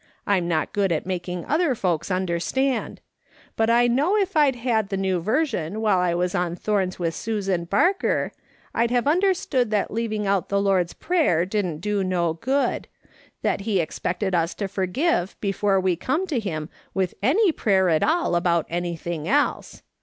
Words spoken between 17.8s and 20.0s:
at all about anything else.